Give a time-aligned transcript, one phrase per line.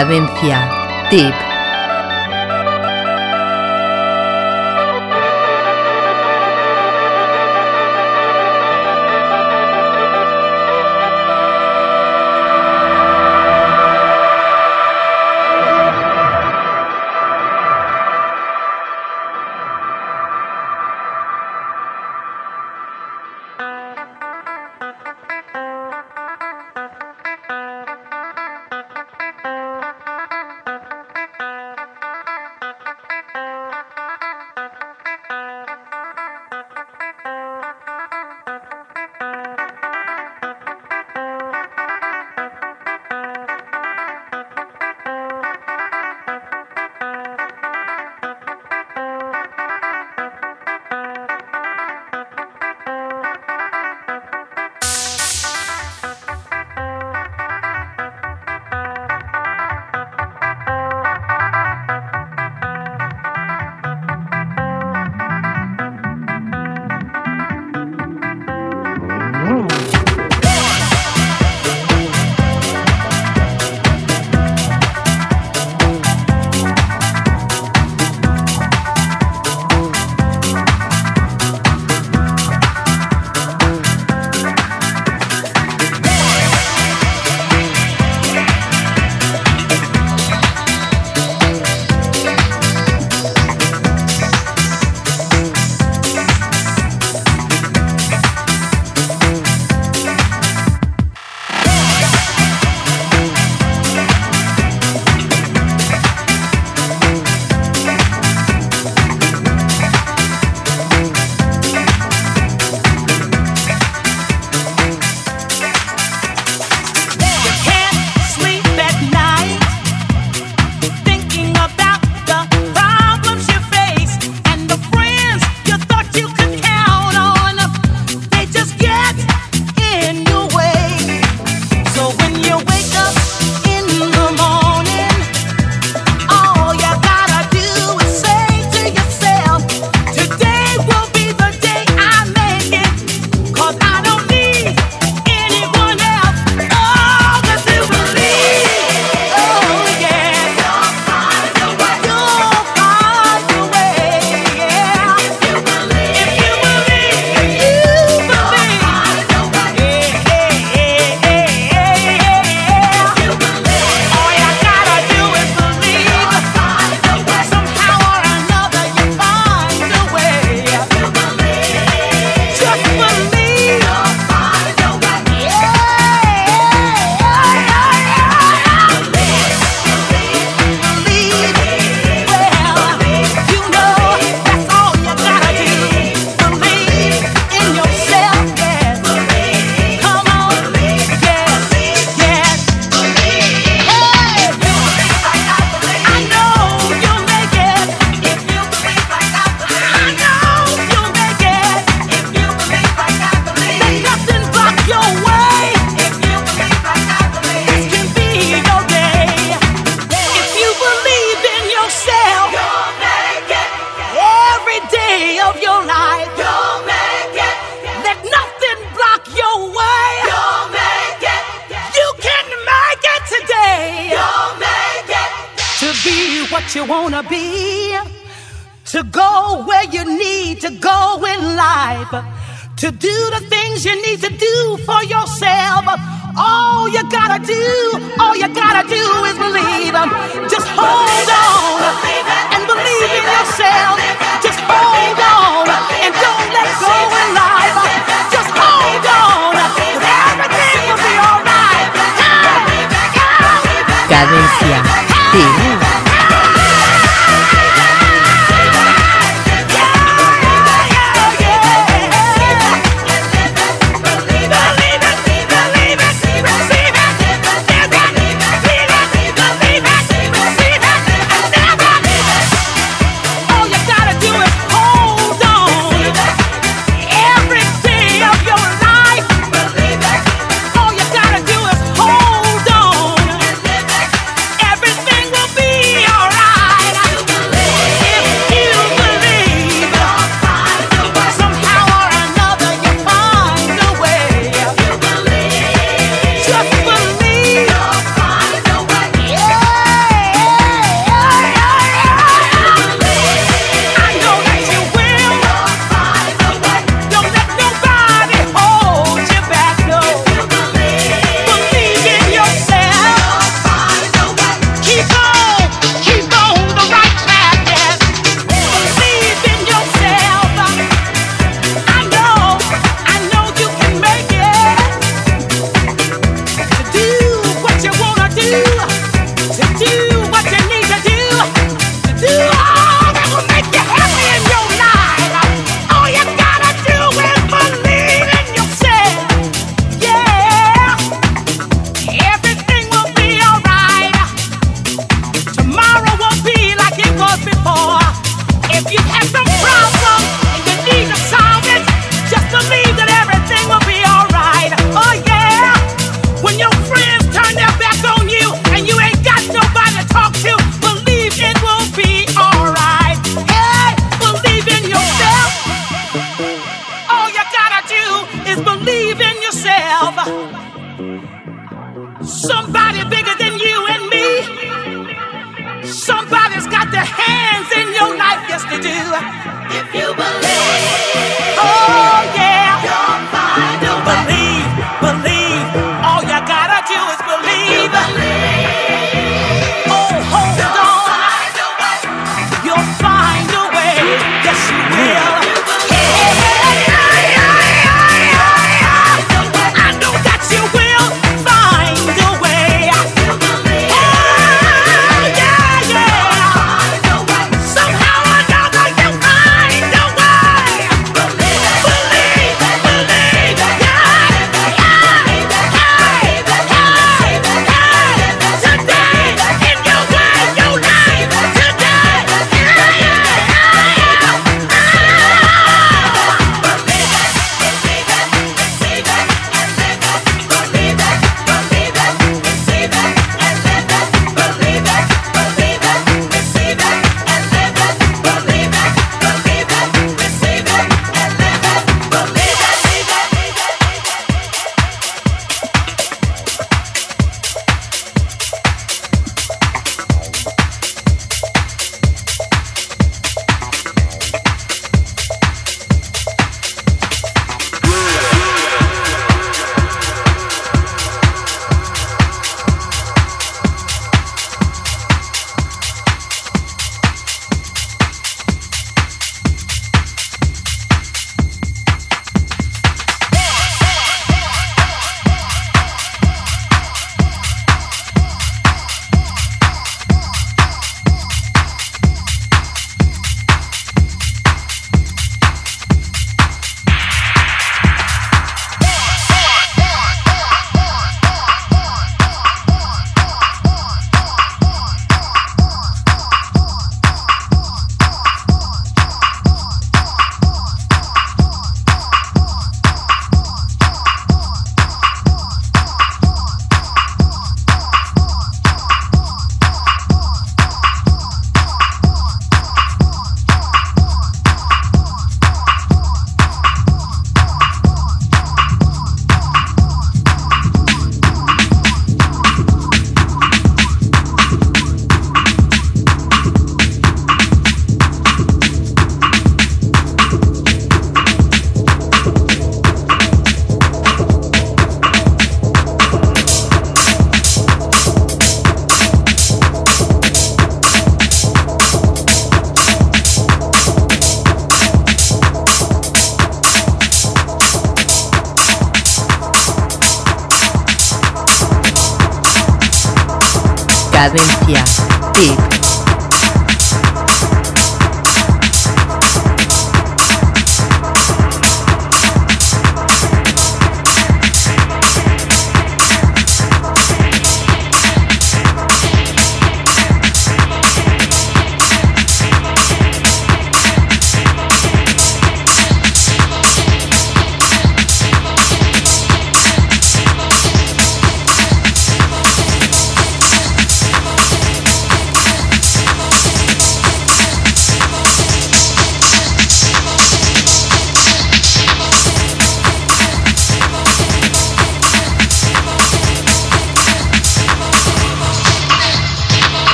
[0.00, 0.66] Cadencia
[1.10, 1.39] Deep.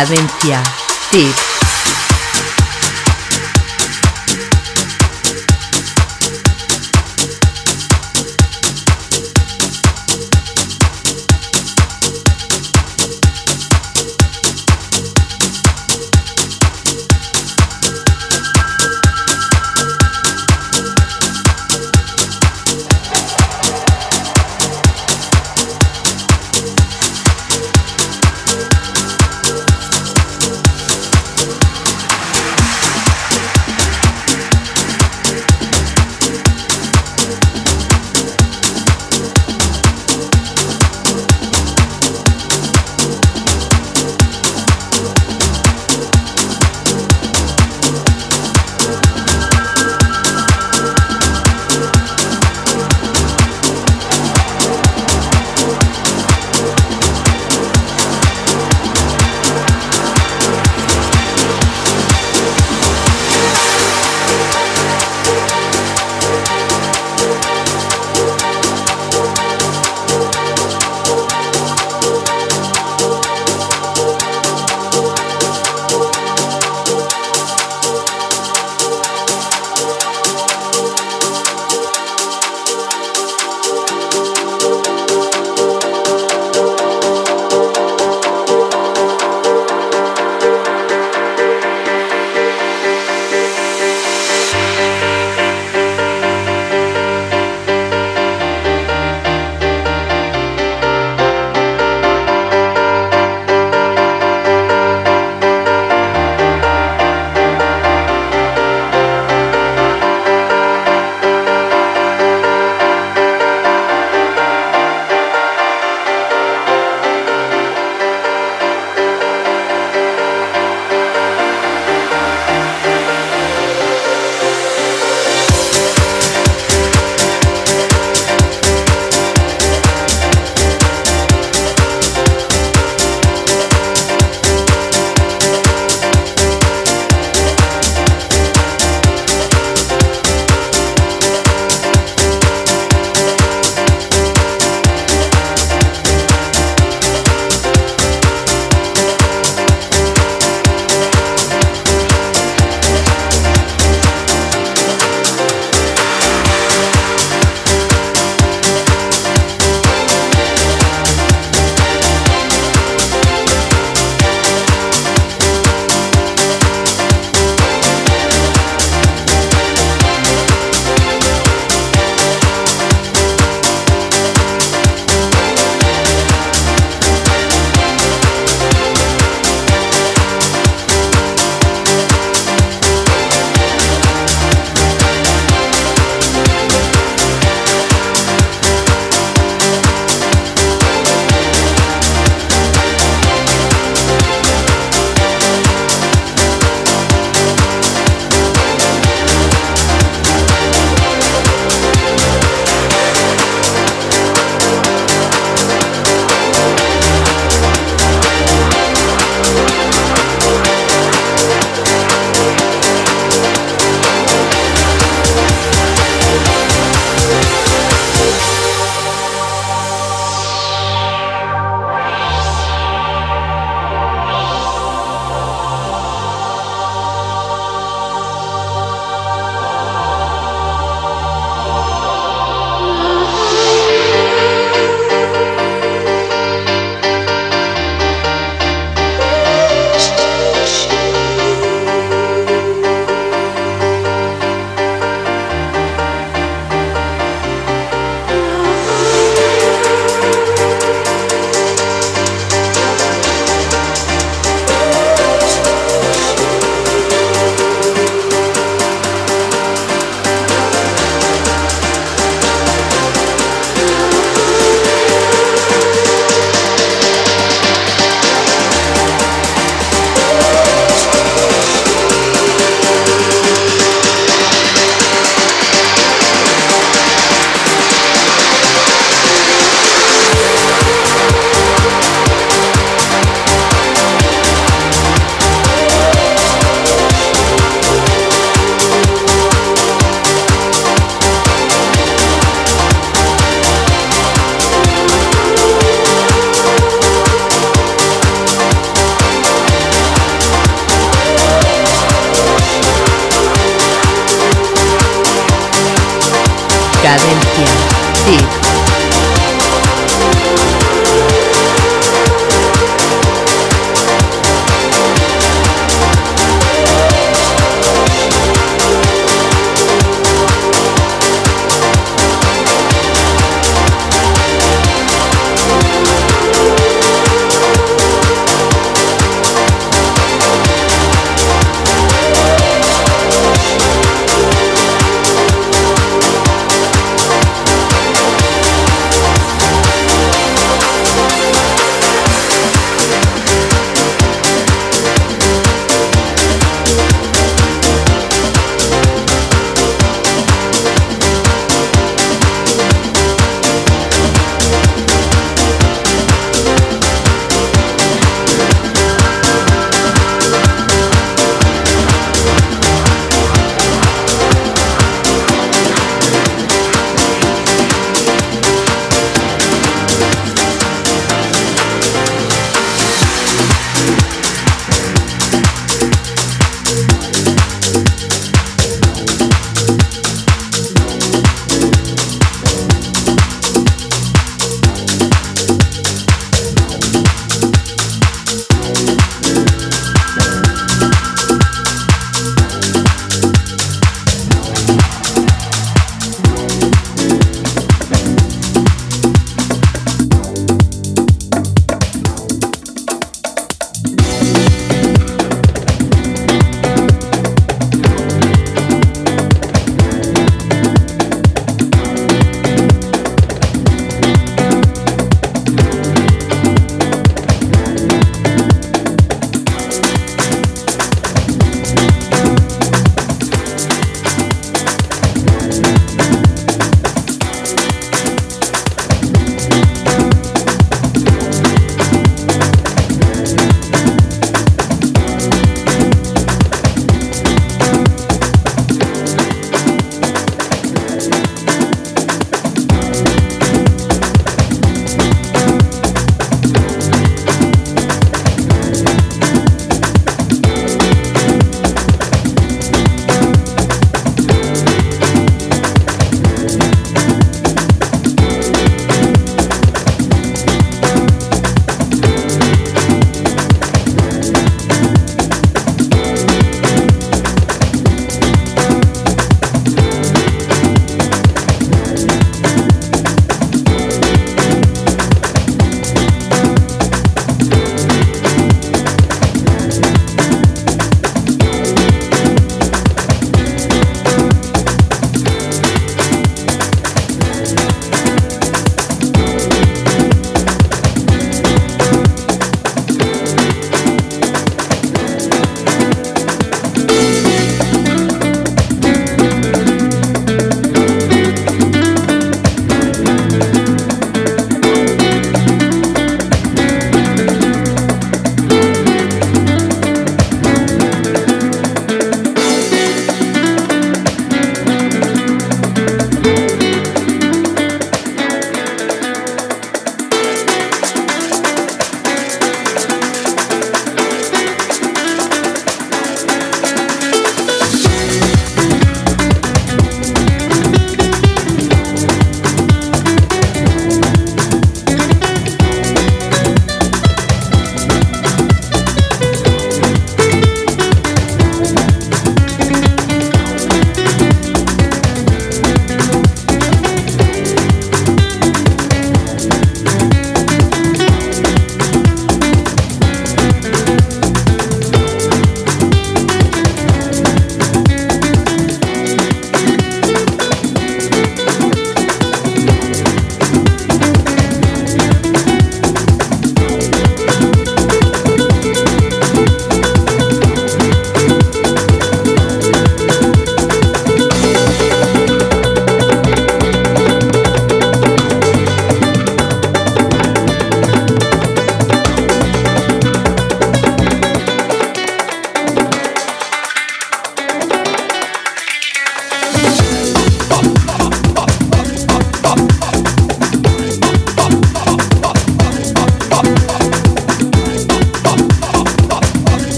[0.00, 0.62] Cadencia.
[1.10, 1.49] Tip.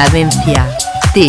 [0.00, 0.66] Cadencia.
[1.12, 1.28] Tip.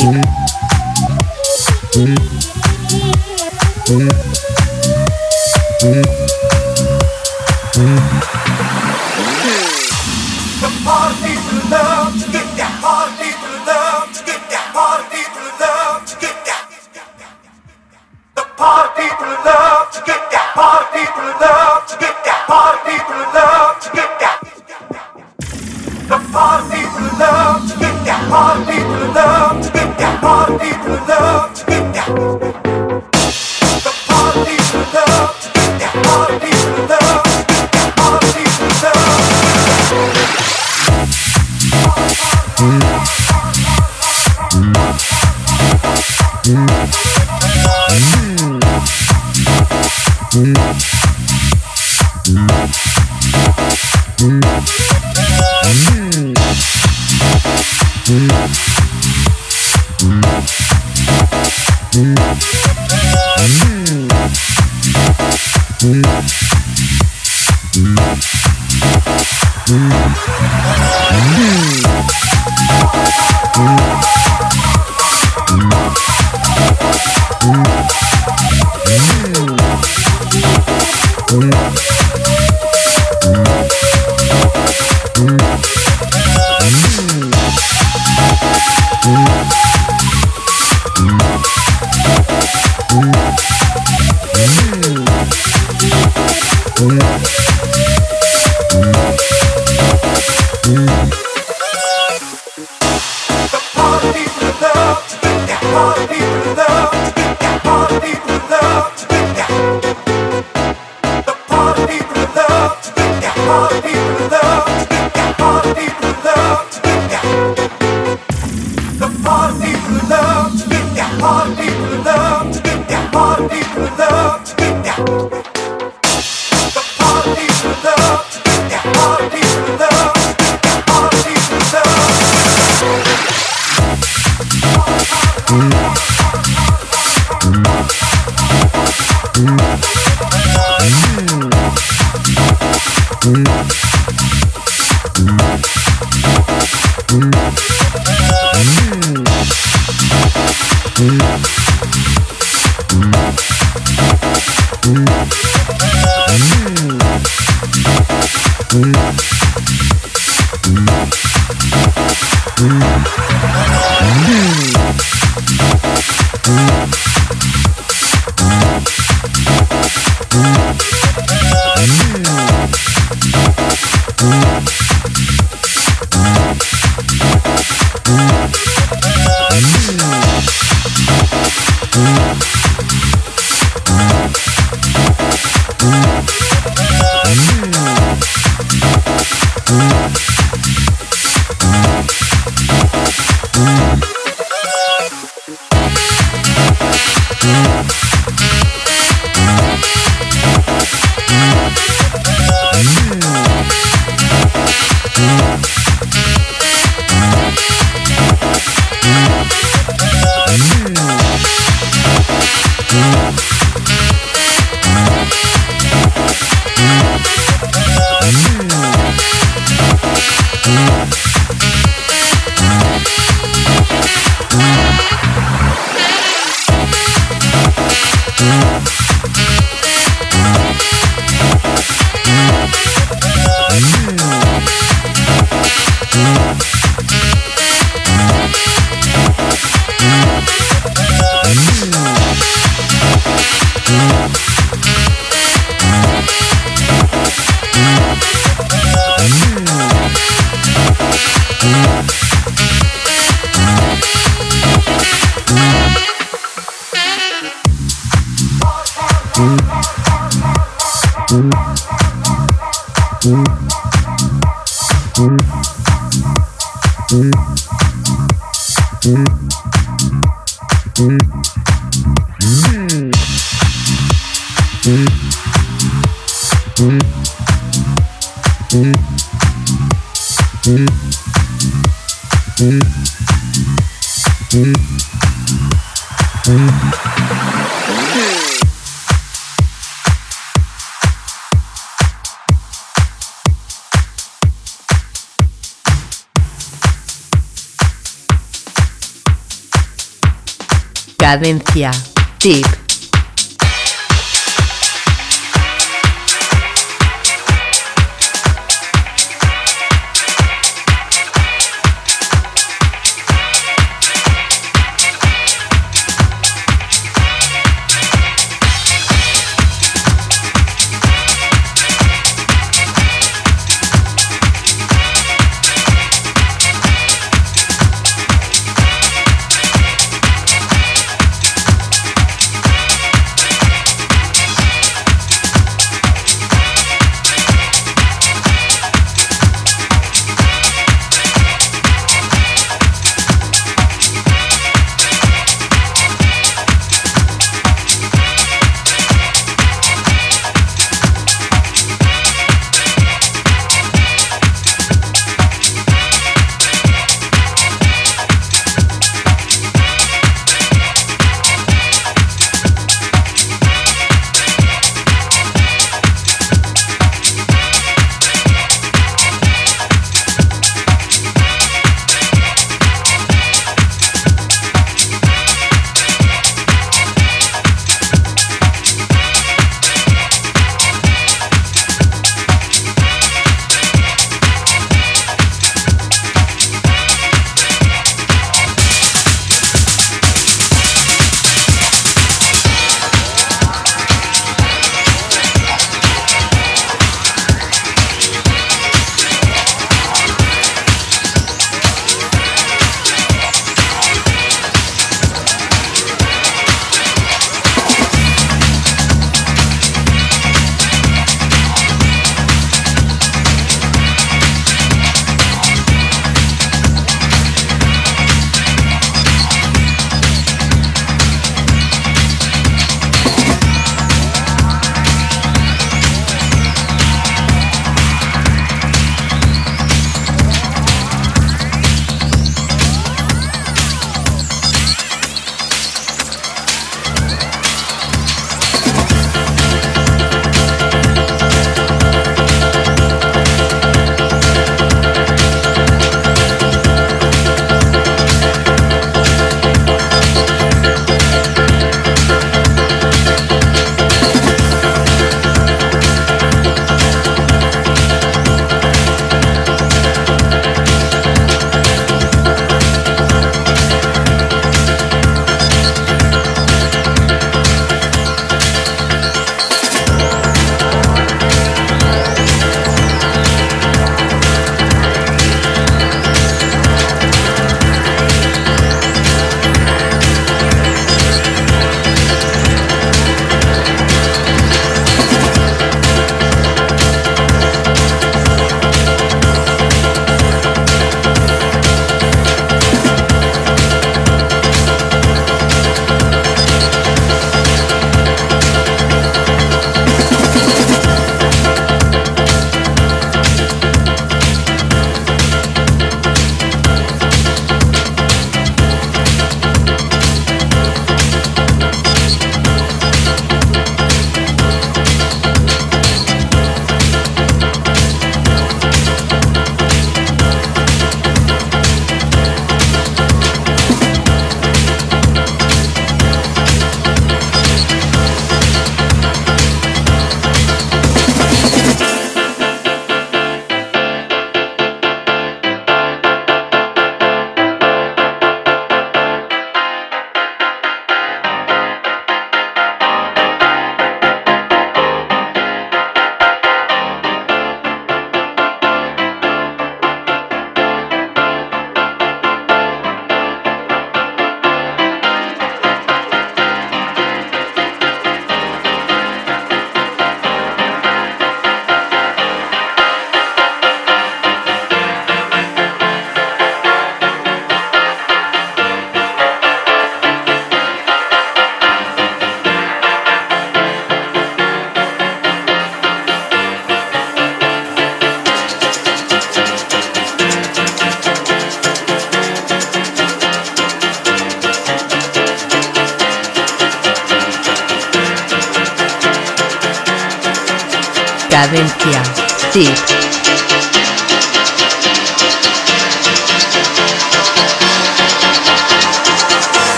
[301.22, 301.91] Cadencia.
[302.39, 302.80] Tip.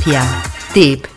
[0.00, 0.22] Cadencia.
[0.72, 1.09] Tip.